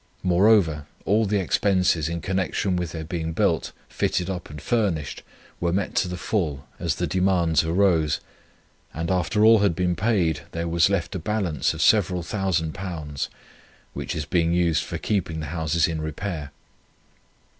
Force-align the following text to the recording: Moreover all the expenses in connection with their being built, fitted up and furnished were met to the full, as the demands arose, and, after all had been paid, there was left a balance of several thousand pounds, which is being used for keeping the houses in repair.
Moreover 0.23 0.87
all 1.05 1.27
the 1.27 1.39
expenses 1.39 2.09
in 2.09 2.21
connection 2.21 2.75
with 2.75 2.91
their 2.91 3.03
being 3.03 3.33
built, 3.33 3.71
fitted 3.87 4.31
up 4.31 4.49
and 4.49 4.59
furnished 4.59 5.21
were 5.59 5.71
met 5.71 5.93
to 5.97 6.07
the 6.07 6.17
full, 6.17 6.67
as 6.79 6.95
the 6.95 7.05
demands 7.05 7.63
arose, 7.63 8.19
and, 8.95 9.11
after 9.11 9.45
all 9.45 9.59
had 9.59 9.75
been 9.75 9.95
paid, 9.95 10.41
there 10.53 10.67
was 10.67 10.89
left 10.89 11.13
a 11.13 11.19
balance 11.19 11.75
of 11.75 11.83
several 11.83 12.23
thousand 12.23 12.73
pounds, 12.73 13.29
which 13.93 14.15
is 14.15 14.25
being 14.25 14.53
used 14.53 14.83
for 14.83 14.97
keeping 14.97 15.39
the 15.39 15.45
houses 15.53 15.87
in 15.87 16.01
repair. 16.01 16.49